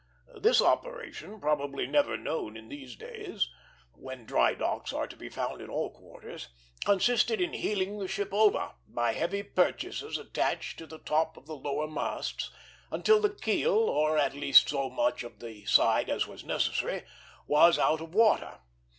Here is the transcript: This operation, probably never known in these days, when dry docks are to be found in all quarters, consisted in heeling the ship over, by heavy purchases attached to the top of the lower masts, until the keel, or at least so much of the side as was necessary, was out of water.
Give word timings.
This 0.41 0.63
operation, 0.63 1.39
probably 1.39 1.85
never 1.85 2.17
known 2.17 2.57
in 2.57 2.69
these 2.69 2.95
days, 2.95 3.47
when 3.93 4.25
dry 4.25 4.55
docks 4.55 4.91
are 4.91 5.05
to 5.05 5.15
be 5.15 5.29
found 5.29 5.61
in 5.61 5.69
all 5.69 5.91
quarters, 5.91 6.47
consisted 6.83 7.39
in 7.39 7.53
heeling 7.53 7.99
the 7.99 8.07
ship 8.07 8.33
over, 8.33 8.73
by 8.87 9.13
heavy 9.13 9.43
purchases 9.43 10.17
attached 10.17 10.79
to 10.79 10.87
the 10.87 10.97
top 10.97 11.37
of 11.37 11.45
the 11.45 11.53
lower 11.55 11.85
masts, 11.87 12.49
until 12.89 13.21
the 13.21 13.29
keel, 13.29 13.75
or 13.75 14.17
at 14.17 14.33
least 14.33 14.69
so 14.69 14.89
much 14.89 15.21
of 15.23 15.37
the 15.37 15.65
side 15.65 16.09
as 16.09 16.25
was 16.25 16.43
necessary, 16.43 17.03
was 17.45 17.77
out 17.77 18.01
of 18.01 18.15
water. 18.15 18.57